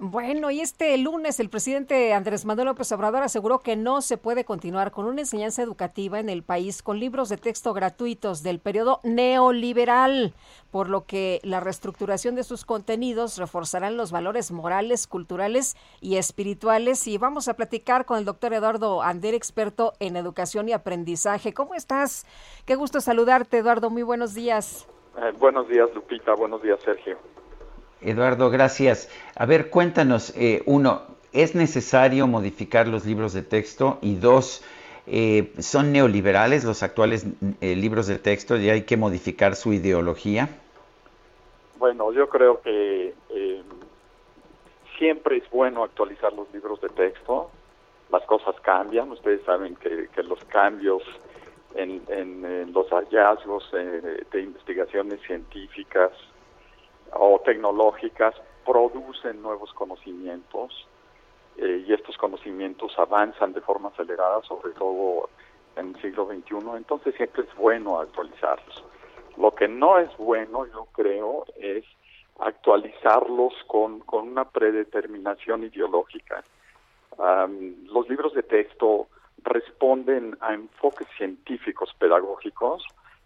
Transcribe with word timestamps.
Bueno, 0.00 0.52
y 0.52 0.60
este 0.60 0.96
lunes 0.96 1.40
el 1.40 1.48
presidente 1.48 2.14
Andrés 2.14 2.44
Manuel 2.44 2.66
López 2.68 2.92
Obrador 2.92 3.24
aseguró 3.24 3.58
que 3.58 3.74
no 3.74 4.00
se 4.00 4.16
puede 4.16 4.44
continuar 4.44 4.92
con 4.92 5.06
una 5.06 5.22
enseñanza 5.22 5.60
educativa 5.60 6.20
en 6.20 6.28
el 6.28 6.44
país 6.44 6.84
con 6.84 7.00
libros 7.00 7.28
de 7.30 7.36
texto 7.36 7.74
gratuitos 7.74 8.44
del 8.44 8.60
periodo 8.60 9.00
neoliberal, 9.02 10.34
por 10.70 10.88
lo 10.88 11.04
que 11.04 11.40
la 11.42 11.58
reestructuración 11.58 12.36
de 12.36 12.44
sus 12.44 12.64
contenidos 12.64 13.38
reforzarán 13.38 13.96
los 13.96 14.12
valores 14.12 14.52
morales, 14.52 15.08
culturales 15.08 15.76
y 16.00 16.14
espirituales. 16.14 17.08
Y 17.08 17.18
vamos 17.18 17.48
a 17.48 17.54
platicar 17.54 18.04
con 18.04 18.18
el 18.18 18.24
doctor 18.24 18.54
Eduardo 18.54 19.02
Ander, 19.02 19.34
experto 19.34 19.94
en 19.98 20.14
educación 20.14 20.68
y 20.68 20.74
aprendizaje. 20.74 21.52
¿Cómo 21.52 21.74
estás? 21.74 22.24
Qué 22.66 22.76
gusto 22.76 23.00
saludarte, 23.00 23.58
Eduardo. 23.58 23.90
Muy 23.90 24.04
buenos 24.04 24.32
días. 24.32 24.86
Eh, 25.16 25.32
buenos 25.40 25.68
días, 25.68 25.92
Lupita. 25.92 26.34
Buenos 26.34 26.62
días, 26.62 26.78
Sergio. 26.84 27.18
Eduardo, 28.00 28.50
gracias. 28.50 29.10
A 29.34 29.46
ver, 29.46 29.70
cuéntanos, 29.70 30.32
eh, 30.36 30.62
uno, 30.66 31.02
¿es 31.32 31.54
necesario 31.54 32.26
modificar 32.26 32.86
los 32.86 33.04
libros 33.04 33.32
de 33.32 33.42
texto? 33.42 33.98
Y 34.02 34.14
dos, 34.14 34.64
eh, 35.06 35.52
¿son 35.58 35.92
neoliberales 35.92 36.64
los 36.64 36.82
actuales 36.82 37.26
eh, 37.60 37.74
libros 37.74 38.06
de 38.06 38.18
texto 38.18 38.56
y 38.56 38.70
hay 38.70 38.82
que 38.82 38.96
modificar 38.96 39.56
su 39.56 39.72
ideología? 39.72 40.48
Bueno, 41.78 42.12
yo 42.12 42.28
creo 42.28 42.60
que 42.60 43.14
siempre 44.96 45.36
es 45.36 45.48
bueno 45.50 45.84
actualizar 45.84 46.32
los 46.32 46.52
libros 46.52 46.80
de 46.80 46.88
texto. 46.88 47.50
Las 48.10 48.24
cosas 48.24 48.56
cambian. 48.62 49.10
Ustedes 49.12 49.42
saben 49.44 49.76
que, 49.76 50.08
los 50.24 50.42
cambios 50.46 51.02
en, 51.76 52.02
en 52.08 52.72
los 52.72 52.88
hallazgos 52.88 53.70
de 53.72 54.42
investigaciones 54.42 55.20
científicas 55.22 56.10
o 57.12 57.40
tecnológicas 57.44 58.34
producen 58.64 59.40
nuevos 59.42 59.72
conocimientos 59.72 60.86
eh, 61.56 61.84
y 61.86 61.92
estos 61.92 62.16
conocimientos 62.18 62.92
avanzan 62.98 63.52
de 63.52 63.60
forma 63.60 63.88
acelerada, 63.88 64.42
sobre 64.42 64.72
todo 64.72 65.30
en 65.76 65.88
el 65.88 66.00
siglo 66.00 66.26
XXI, 66.26 66.76
entonces 66.76 67.14
siempre 67.14 67.44
es 67.44 67.54
bueno 67.56 67.98
actualizarlos. 67.98 68.84
Lo 69.36 69.52
que 69.54 69.68
no 69.68 69.98
es 69.98 70.14
bueno, 70.16 70.66
yo 70.66 70.86
creo, 70.92 71.44
es 71.56 71.84
actualizarlos 72.38 73.54
con, 73.66 74.00
con 74.00 74.28
una 74.28 74.44
predeterminación 74.44 75.64
ideológica. 75.64 76.42
los 77.18 78.08
libros 78.08 78.34
de 78.34 78.42
texto 78.42 79.08
responden 79.42 80.36
a 80.40 80.54
enfoques 80.54 81.08
científicos 81.16 81.94
pedagógicos 81.98 82.84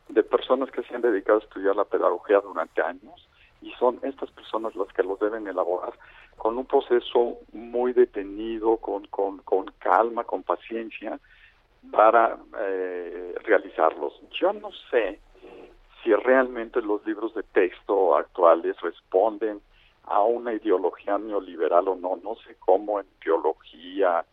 de 0.09 0.23
personas 0.23 0.71
que 0.71 0.83
se 0.83 0.95
han 0.95 1.03
dedicado 1.03 1.41
a 1.41 1.43
estudiar 1.43 1.77
la 1.77 1.85
pedagogía 1.85 2.41
durante 2.41 2.81
años 2.83 3.29
y 3.63 3.71
son 3.79 3.99
estas 4.03 4.31
personas 4.33 4.75
las 4.75 4.89
que 4.89 5.03
los 5.03 5.19
deben 5.21 5.47
elaborar 5.47 5.93
con 6.37 6.59
un 6.59 6.67
proceso 6.67 7.39
muy 7.53 7.93
detenido, 7.93 8.77
con, 8.79 9.07
con, 9.07 9.39
con 9.39 9.67
calma, 9.79 10.25
con 10.25 10.43
paciencia 10.43 11.21
para 11.91 12.37
eh, 12.59 13.35
realizarlos. 13.45 14.21
Yo 14.41 14.53
no 14.53 14.71
sé 14.91 15.21
si 16.03 16.13
realmente 16.15 16.81
los 16.83 17.05
libros 17.07 17.35
de 17.35 17.43
texto 17.45 18.17
actuales 18.17 18.81
responden 18.81 19.61
a 20.05 20.23
una 20.23 20.53
ideología 20.53 21.17
neoliberal 21.19 21.89
o 21.89 21.95
no, 21.95 22.17
no 22.17 22.35
sé 22.47 22.57
cómo 22.59 22.99
en 22.99 23.07
teología 23.23 24.25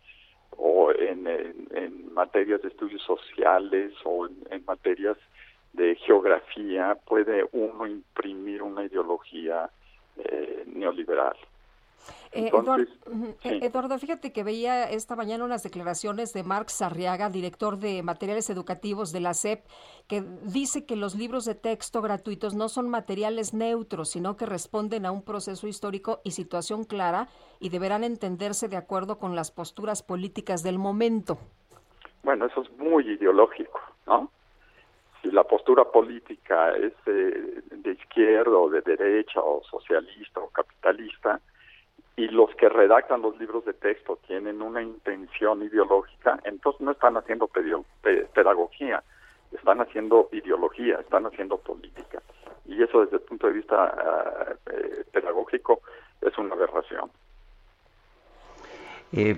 o 0.57 0.91
en, 0.91 1.28
en, 1.28 2.13
materias 2.13 2.62
de 2.63 2.69
estudios 2.69 3.03
sociales 3.03 3.94
o 4.03 4.28
en 4.28 4.66
materias 4.66 5.18
de 5.79 5.95
geografía 5.95 6.97
puede 7.06 7.47
uno 7.53 7.88
imprimir 7.88 8.62
una 8.62 8.84
ideología 8.84 9.69
eh, 10.17 10.66
neoliberal. 10.67 11.38
Eh, 12.31 12.51
eh, 12.51 13.59
Eduardo, 13.63 13.97
fíjate 13.97 14.31
que 14.31 14.44
veía 14.44 14.84
esta 14.89 15.16
mañana 15.16 15.45
unas 15.45 15.63
declaraciones 15.63 16.34
de 16.34 16.44
Marx 16.44 16.73
Sarriaga, 16.73 17.29
director 17.29 17.78
de 17.78 18.03
materiales 18.03 18.50
educativos 18.50 19.12
de 19.12 19.22
la 19.22 19.34
SEP, 19.34 19.66
que 20.07 20.22
dice 20.44 20.85
que 20.85 20.95
los 20.95 21.16
libros 21.16 21.45
de 21.45 21.56
texto 21.56 22.01
gratuitos 22.01 22.53
no 22.53 22.68
son 22.68 22.89
materiales 22.89 23.53
neutros, 23.53 24.09
sino 24.09 24.35
que 24.35 24.45
responden 24.45 25.06
a 25.06 25.12
un 25.12 25.23
proceso 25.23 25.68
histórico 25.68 26.19
y 26.23 26.31
situación 26.31 26.84
clara 26.84 27.29
y 27.59 27.69
deberán 27.69 28.03
entenderse 28.03 28.68
de 28.68 28.78
acuerdo 28.78 29.18
con 29.18 29.35
las 29.35 29.50
posturas 29.51 30.03
políticas 30.03 30.62
del 30.62 30.78
momento. 30.78 31.39
Bueno, 32.23 32.45
eso 32.45 32.62
es 32.62 32.72
muy 32.78 33.09
ideológico, 33.09 33.79
la 35.39 35.45
postura 35.45 35.85
política 35.85 36.75
es 36.75 36.91
de, 37.05 37.91
izquierda 37.91 38.57
o 38.57 38.69
de 38.69 38.81
derecha 38.81 39.39
o 39.39 39.63
socialista 39.63 40.41
o 40.41 40.50
capitalista, 40.50 41.39
y 42.17 42.27
los 42.27 42.53
que 42.55 42.67
redactan 42.67 43.22
los 43.22 43.39
libros 43.39 43.63
de 43.63 43.73
texto 43.73 44.19
tienen 44.27 44.61
una 44.61 44.81
intención 44.81 45.63
ideológica, 45.63 46.38
entonces 46.44 46.81
no 46.81 46.91
están 46.91 47.16
haciendo 47.16 47.50
pedagogía, 48.33 49.01
están 49.53 49.79
haciendo 49.79 50.27
ideología, 50.33 50.95
están 50.95 51.25
haciendo 51.25 51.57
política. 51.57 52.21
Y 52.66 52.83
eso 52.83 53.06
desde 53.06 53.16
el 53.16 53.23
punto 53.23 53.47
de 53.47 53.53
vista 53.53 54.57
eh, 54.73 55.06
pedagógico 55.13 55.79
es 56.21 56.38
una 56.38 56.53
aberración. 56.53 57.09
Eh, 59.12 59.36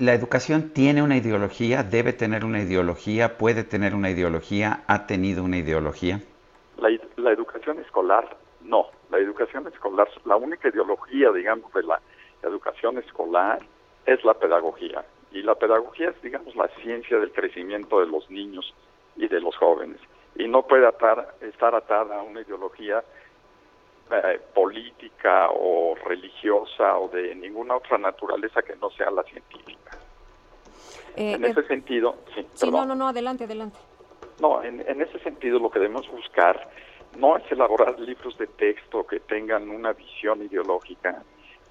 la 0.00 0.14
educación 0.14 0.70
tiene 0.70 1.02
una 1.02 1.16
ideología, 1.16 1.82
debe 1.82 2.12
tener 2.12 2.44
una 2.44 2.62
ideología, 2.62 3.36
puede 3.36 3.64
tener 3.64 3.94
una 3.94 4.10
ideología, 4.10 4.82
ha 4.86 5.06
tenido 5.06 5.44
una 5.44 5.58
ideología. 5.58 6.20
La, 6.78 7.30
educación 7.30 7.78
escolar, 7.78 8.36
no. 8.62 8.86
La 9.10 9.18
educación 9.18 9.66
escolar, 9.68 10.08
la 10.24 10.36
única 10.36 10.68
ideología, 10.68 11.30
digamos, 11.30 11.72
de 11.72 11.82
la 11.82 12.00
educación 12.42 12.98
escolar 12.98 13.60
es 14.06 14.24
la 14.24 14.34
pedagogía. 14.34 15.04
Y 15.30 15.42
la 15.42 15.54
pedagogía 15.54 16.10
es, 16.10 16.22
digamos, 16.22 16.56
la 16.56 16.68
ciencia 16.82 17.18
del 17.18 17.32
crecimiento 17.32 18.00
de 18.00 18.06
los 18.06 18.28
niños 18.30 18.74
y 19.16 19.28
de 19.28 19.40
los 19.40 19.56
jóvenes. 19.56 20.00
Y 20.34 20.48
no 20.48 20.62
puede 20.62 20.88
estar 20.88 21.74
atada 21.74 22.18
a 22.18 22.22
una 22.22 22.40
ideología 22.40 23.04
eh, 24.10 24.40
política 24.54 25.48
o 25.50 25.94
religiosa 26.04 26.98
o 26.98 27.08
de 27.08 27.34
ninguna 27.34 27.76
otra 27.76 27.98
naturaleza 27.98 28.62
que 28.62 28.76
no 28.76 28.90
sea 28.90 29.10
la 29.10 29.22
científica. 29.22 29.98
Eh, 31.16 31.32
en 31.32 31.44
ese 31.44 31.62
sentido, 31.66 32.16
sí, 32.34 32.46
no, 32.70 32.86
no, 32.86 32.94
no, 32.94 33.08
adelante, 33.08 33.44
adelante. 33.44 33.78
No, 34.40 34.62
en, 34.62 34.80
en 34.88 35.00
ese 35.02 35.18
sentido 35.20 35.58
lo 35.58 35.70
que 35.70 35.78
debemos 35.78 36.10
buscar 36.10 36.70
no 37.16 37.36
es 37.36 37.52
elaborar 37.52 37.98
libros 38.00 38.36
de 38.38 38.46
texto 38.46 39.06
que 39.06 39.20
tengan 39.20 39.68
una 39.68 39.92
visión 39.92 40.42
ideológica, 40.42 41.22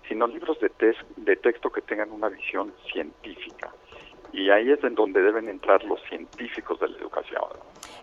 sino 0.07 0.27
libros 0.27 0.59
de, 0.59 0.71
de 1.17 1.35
texto 1.37 1.71
que 1.71 1.81
tengan 1.81 2.11
una 2.11 2.29
visión 2.29 2.73
científica. 2.91 3.73
Y 4.33 4.49
ahí 4.49 4.71
es 4.71 4.83
en 4.83 4.95
donde 4.95 5.21
deben 5.21 5.49
entrar 5.49 5.83
los 5.83 6.01
científicos 6.09 6.79
de 6.79 6.87
la 6.87 6.97
educación. 6.97 7.43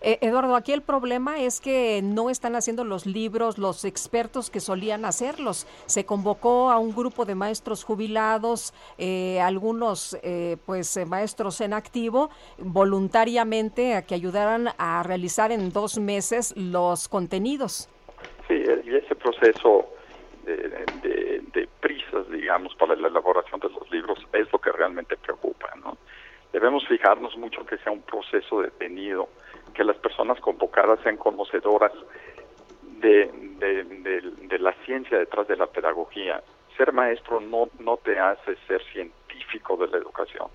Eh, 0.01 0.19
Eduardo, 0.21 0.55
aquí 0.55 0.73
el 0.73 0.83
problema 0.83 1.41
es 1.41 1.61
que 1.61 2.01
no 2.03 2.31
están 2.31 2.55
haciendo 2.55 2.85
los 2.85 3.07
libros 3.07 3.59
los 3.59 3.85
expertos 3.85 4.51
que 4.51 4.61
solían 4.61 5.05
hacerlos. 5.05 5.67
Se 5.87 6.05
convocó 6.05 6.71
a 6.71 6.79
un 6.79 6.95
grupo 6.95 7.25
de 7.25 7.35
maestros 7.35 7.83
jubilados, 7.83 8.75
eh, 8.99 9.41
algunos 9.41 10.19
eh, 10.23 10.57
pues 10.67 10.99
maestros 11.07 11.61
en 11.61 11.73
activo, 11.73 12.31
voluntariamente 12.59 13.95
a 13.95 14.03
que 14.03 14.15
ayudaran 14.15 14.69
a 14.79 15.03
realizar 15.03 15.51
en 15.51 15.73
dos 15.73 15.99
meses 15.99 16.55
los 16.57 17.09
contenidos. 17.09 17.89
Sí, 18.47 18.63
y 18.85 18.95
ese 18.95 19.15
proceso 19.15 19.87
de, 20.45 20.69
de 21.53 21.69
prisas, 21.81 22.29
digamos, 22.31 22.75
para 22.77 22.95
la 22.97 23.09
elaboración 23.09 23.61
de 23.61 23.69
los 23.69 23.91
libros 23.91 24.19
es 24.33 24.51
lo 24.53 24.59
que 24.59 24.73
realmente 24.73 25.17
preocupa, 25.17 25.75
¿no? 25.83 25.97
Debemos 26.53 26.87
fijarnos 26.87 27.37
mucho 27.37 27.65
que 27.67 27.79
sea 27.79 27.93
un 27.93 28.03
proceso 28.03 28.63
detenido, 28.63 29.29
que 29.75 29.85
las 29.85 29.97
personas 29.97 30.41
convocadas 30.41 31.01
sean 31.03 31.17
conocedoras 31.17 31.93
de, 32.83 33.31
de, 33.59 34.59
la 34.59 34.73
ciencia 34.85 35.19
detrás 35.19 35.47
de 35.47 35.57
la 35.57 35.67
pedagogía. 35.67 36.43
Ser 36.77 36.93
maestro 36.93 37.41
no, 37.41 37.69
no 37.79 37.97
te 37.99 38.19
hace 38.19 38.57
ser 38.67 38.83
científico 38.93 39.77
de 39.77 39.89
la 39.89 39.99
educación, 39.99 40.49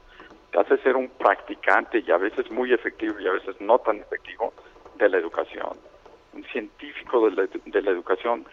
te 0.52 0.60
hace 0.60 0.78
ser 0.80 0.96
un 0.96 1.10
practicante 1.10 2.04
y 2.06 2.12
a 2.12 2.18
veces 2.18 2.50
muy 2.52 2.74
efectivo 2.74 3.20
y 3.20 3.28
a 3.28 3.32
veces 3.32 3.60
no 3.62 3.80
tan 3.80 3.98
efectivo 3.98 4.54
de 4.98 5.10
la 5.10 5.18
educación. 5.18 5.78
Un 6.34 6.44
científico 6.46 7.30
de 7.30 7.36
la, 7.36 7.48
de 7.66 7.82
la 7.82 7.92
educación 7.92 8.46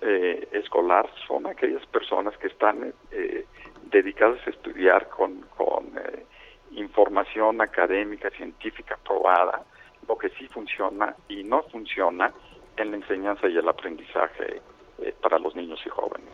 eh, 0.00 0.48
escolar 0.52 1.08
son 1.26 1.46
aquellas 1.46 1.84
personas 1.86 2.36
que 2.38 2.46
están 2.48 2.92
eh, 3.10 3.46
dedicadas 3.90 4.38
a 4.46 4.50
estudiar 4.50 5.08
con, 5.08 5.40
con 5.56 5.86
eh, 5.96 6.24
información 6.72 7.60
académica, 7.60 8.30
científica 8.30 8.98
probada, 9.04 9.64
lo 10.06 10.16
que 10.16 10.30
sí 10.30 10.46
funciona 10.48 11.14
y 11.28 11.44
no 11.44 11.62
funciona 11.64 12.32
en 12.76 12.90
la 12.90 12.96
enseñanza 12.96 13.48
y 13.48 13.56
el 13.56 13.68
aprendizaje 13.68 14.62
para 15.20 15.38
los 15.38 15.54
niños 15.54 15.80
y 15.84 15.88
jóvenes. 15.88 16.28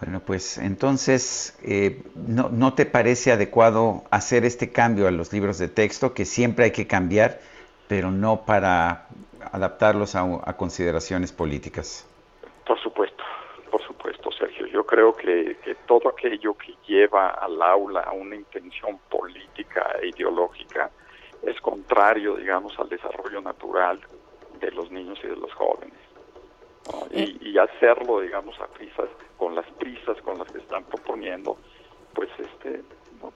Bueno, 0.00 0.20
pues 0.20 0.58
entonces, 0.58 1.58
¿no, 2.14 2.48
¿no 2.50 2.74
te 2.74 2.86
parece 2.86 3.32
adecuado 3.32 4.02
hacer 4.10 4.44
este 4.44 4.72
cambio 4.72 5.06
a 5.08 5.10
los 5.10 5.32
libros 5.32 5.58
de 5.58 5.68
texto, 5.68 6.12
que 6.12 6.24
siempre 6.24 6.66
hay 6.66 6.72
que 6.72 6.86
cambiar, 6.86 7.40
pero 7.88 8.10
no 8.10 8.44
para 8.44 9.06
adaptarlos 9.52 10.14
a, 10.14 10.56
consideraciones 10.56 11.32
políticas. 11.32 12.08
Por 12.66 12.80
supuesto, 12.80 13.22
por 13.70 13.82
supuesto, 13.82 14.30
Sergio. 14.32 14.66
Yo 14.66 14.84
creo 14.96 15.12
que, 15.12 15.76
todo 15.86 16.08
aquello 16.08 16.54
que 16.54 16.74
lleva 16.86 17.28
al 17.28 17.60
aula 17.60 18.00
a 18.00 18.12
una 18.12 18.34
intención 18.34 18.98
política 19.10 19.94
e 20.00 20.08
ideológica 20.08 20.90
es 21.42 21.60
contrario, 21.60 22.34
digamos, 22.36 22.78
al 22.78 22.88
desarrollo 22.88 23.42
natural 23.42 24.00
de 24.58 24.70
los 24.70 24.90
niños 24.90 25.18
y 25.22 25.26
de 25.26 25.36
los 25.36 25.52
jóvenes. 25.52 25.98
Y, 27.10 27.58
hacerlo, 27.58 28.20
digamos, 28.20 28.58
a 28.58 28.68
prisas, 28.68 29.10
con 29.36 29.54
las 29.54 29.66
prisas 29.72 30.16
con 30.22 30.38
las 30.38 30.50
que 30.50 30.58
están 30.58 30.84
proponiendo, 30.84 31.58
pues, 32.14 32.30
este, 32.38 32.82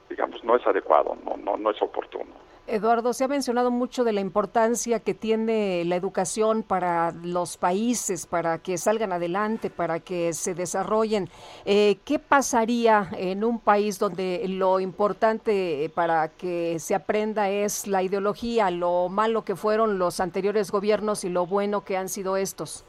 digamos, 0.09 0.43
no 0.43 0.57
es 0.57 0.67
adecuado, 0.67 1.15
no, 1.27 1.37
no, 1.37 1.59
no 1.59 1.71
es 1.71 1.83
oportuno. 1.83 2.30
Eduardo, 2.71 3.13
se 3.13 3.25
ha 3.25 3.29
mencionado 3.29 3.73
mucho 3.73 4.05
de 4.05 4.13
la 4.13 4.21
importancia 4.21 5.01
que 5.01 5.13
tiene 5.13 5.85
la 5.85 5.97
educación 5.97 6.63
para 6.63 7.11
los 7.11 7.57
países, 7.57 8.27
para 8.27 8.63
que 8.63 8.79
salgan 8.79 9.13
adelante, 9.13 9.71
para 9.71 9.99
que 9.99 10.33
se 10.33 10.55
desarrollen. 10.55 11.29
Eh, 11.65 11.97
¿Qué 12.05 12.21
pasaría 12.21 13.09
en 13.19 13.43
un 13.43 13.59
país 13.59 13.99
donde 13.99 14.45
lo 14.47 14.79
importante 14.79 15.91
para 15.97 16.29
que 16.29 16.79
se 16.79 16.95
aprenda 16.95 17.51
es 17.51 17.89
la 17.89 18.05
ideología, 18.05 18.71
lo 18.71 19.09
malo 19.09 19.45
que 19.45 19.57
fueron 19.57 19.99
los 19.99 20.21
anteriores 20.21 20.71
gobiernos 20.71 21.25
y 21.25 21.29
lo 21.29 21.47
bueno 21.47 21.85
que 21.85 21.97
han 21.97 22.09
sido 22.09 22.37
estos? 22.37 22.85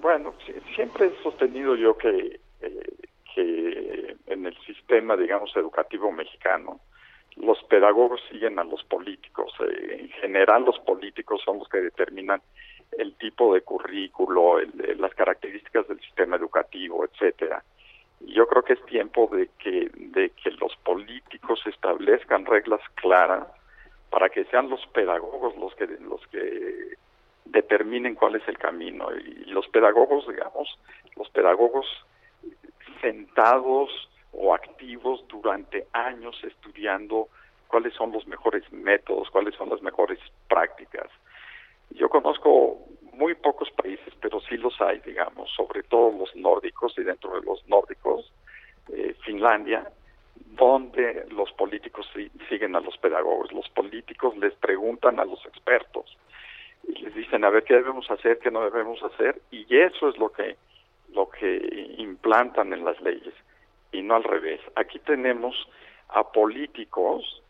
Bueno, 0.00 0.34
siempre 0.74 1.06
he 1.06 1.22
sostenido 1.22 1.76
yo 1.76 1.96
eh, 2.02 2.40
que 3.34 4.16
en 4.26 4.46
el 4.46 4.56
sistema, 4.66 5.16
digamos, 5.16 5.56
educativo 5.56 6.10
mexicano, 6.10 6.80
los 7.36 7.62
pedagogos 7.64 8.20
siguen 8.30 8.58
a 8.58 8.64
los 8.64 8.82
políticos. 8.84 9.52
Eh, 9.60 9.98
en 10.00 10.08
general 10.10 10.64
los 10.64 10.78
políticos 10.80 11.42
son 11.44 11.58
los 11.58 11.68
que 11.68 11.78
determinan 11.78 12.40
el 12.98 13.14
tipo 13.16 13.54
de 13.54 13.62
currículo, 13.62 14.58
las 14.98 15.14
características 15.14 15.88
del 15.88 16.00
sistema 16.00 16.36
educativo, 16.36 17.04
etcétera. 17.04 17.62
Yo 18.20 18.46
creo 18.46 18.62
que 18.62 18.74
es 18.74 18.84
tiempo 18.86 19.28
de 19.32 19.50
que, 19.58 19.90
de 19.94 20.30
que 20.30 20.50
los 20.52 20.74
políticos 20.76 21.60
establezcan 21.66 22.46
reglas 22.46 22.80
claras 22.94 23.46
para 24.10 24.28
que 24.30 24.44
sean 24.46 24.70
los 24.70 24.86
pedagogos 24.86 25.56
los 25.56 25.74
que 25.74 25.86
los 26.00 26.26
que 26.28 26.96
determinen 27.44 28.14
cuál 28.14 28.36
es 28.36 28.48
el 28.48 28.58
camino 28.58 29.08
y 29.14 29.44
los 29.50 29.68
pedagogos, 29.68 30.26
digamos, 30.26 30.78
los 31.16 31.28
pedagogos 31.30 31.86
sentados 33.00 33.90
o 34.36 34.54
activos 34.54 35.24
durante 35.28 35.86
años 35.92 36.36
estudiando 36.44 37.28
cuáles 37.68 37.94
son 37.94 38.12
los 38.12 38.26
mejores 38.26 38.70
métodos, 38.72 39.30
cuáles 39.30 39.54
son 39.54 39.70
las 39.70 39.82
mejores 39.82 40.18
prácticas. 40.48 41.08
Yo 41.90 42.08
conozco 42.08 42.78
muy 43.12 43.34
pocos 43.34 43.70
países, 43.70 44.12
pero 44.20 44.40
sí 44.40 44.56
los 44.56 44.78
hay, 44.80 45.00
digamos, 45.00 45.50
sobre 45.50 45.82
todo 45.82 46.12
los 46.18 46.36
nórdicos 46.36 46.94
y 46.98 47.02
dentro 47.02 47.40
de 47.40 47.46
los 47.46 47.66
nórdicos, 47.66 48.30
eh, 48.92 49.14
Finlandia, 49.24 49.90
donde 50.34 51.26
los 51.30 51.50
políticos 51.52 52.06
siguen 52.48 52.76
a 52.76 52.80
los 52.80 52.96
pedagogos. 52.98 53.52
Los 53.52 53.68
políticos 53.70 54.36
les 54.36 54.54
preguntan 54.54 55.18
a 55.18 55.24
los 55.24 55.44
expertos 55.46 56.16
y 56.86 56.92
les 57.02 57.14
dicen 57.14 57.44
a 57.44 57.50
ver 57.50 57.64
qué 57.64 57.74
debemos 57.74 58.10
hacer, 58.10 58.38
qué 58.38 58.50
no 58.50 58.62
debemos 58.62 59.02
hacer, 59.02 59.40
y 59.50 59.64
eso 59.76 60.08
es 60.10 60.18
lo 60.18 60.30
que 60.30 60.56
lo 61.12 61.30
que 61.30 61.94
implantan 61.98 62.72
en 62.74 62.84
las 62.84 63.00
leyes 63.00 63.32
y 63.92 64.02
no 64.02 64.16
al 64.16 64.24
revés. 64.24 64.60
Aquí 64.74 64.98
tenemos 65.00 65.54
a 66.08 66.24
políticos 66.30 67.42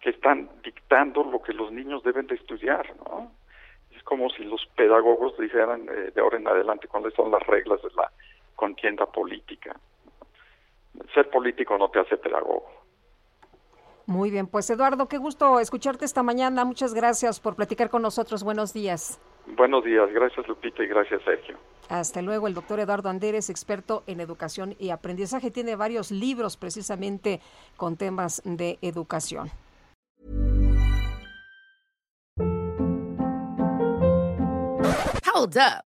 que 0.00 0.10
están 0.10 0.50
dictando 0.64 1.22
lo 1.22 1.40
que 1.42 1.52
los 1.52 1.70
niños 1.70 2.02
deben 2.02 2.26
de 2.26 2.34
estudiar. 2.34 2.92
¿no? 3.06 3.30
Es 3.96 4.02
como 4.02 4.30
si 4.30 4.42
los 4.44 4.66
pedagogos 4.74 5.38
dijeran 5.38 5.88
eh, 5.88 6.10
de 6.14 6.20
ahora 6.20 6.38
en 6.38 6.48
adelante 6.48 6.88
cuáles 6.88 7.14
son 7.14 7.30
las 7.30 7.46
reglas 7.46 7.80
de 7.82 7.90
la 7.94 8.10
contienda 8.56 9.06
política. 9.06 9.78
Ser 11.14 11.30
político 11.30 11.78
no 11.78 11.88
te 11.88 12.00
hace 12.00 12.16
pedagogo. 12.16 12.68
Muy 14.06 14.30
bien, 14.30 14.48
pues 14.48 14.68
Eduardo, 14.70 15.08
qué 15.08 15.18
gusto 15.18 15.60
escucharte 15.60 16.04
esta 16.04 16.22
mañana. 16.22 16.64
Muchas 16.64 16.92
gracias 16.92 17.38
por 17.38 17.54
platicar 17.54 17.88
con 17.88 18.02
nosotros. 18.02 18.42
Buenos 18.42 18.72
días. 18.72 19.20
Buenos 19.46 19.84
días, 19.84 20.08
gracias 20.12 20.46
Lupita 20.48 20.82
y 20.82 20.86
gracias 20.86 21.22
Sergio. 21.24 21.58
Hasta 21.88 22.22
luego, 22.22 22.46
el 22.46 22.54
doctor 22.54 22.80
Eduardo 22.80 23.08
Anderes, 23.08 23.50
experto 23.50 24.02
en 24.06 24.20
educación 24.20 24.74
y 24.78 24.90
aprendizaje, 24.90 25.50
tiene 25.50 25.76
varios 25.76 26.10
libros 26.10 26.56
precisamente 26.56 27.40
con 27.76 27.96
temas 27.96 28.40
de 28.44 28.78
educación. 28.80 29.50
Hold 35.34 35.56
up. 35.56 35.91